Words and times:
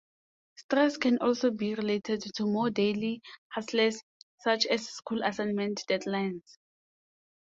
Stresses 0.55 0.97
can 0.97 1.19
also 1.19 1.51
be 1.51 1.75
related 1.75 2.23
to 2.35 2.45
more 2.47 2.71
daily 2.71 3.21
hassles 3.55 3.99
such 4.39 4.65
as 4.65 4.89
school 4.89 5.21
assignment 5.23 5.83
deadlines. 5.87 6.57